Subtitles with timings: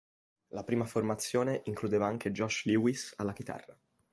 [0.47, 3.77] La prima formazione includeva anche Josh Lewis alla chitarra.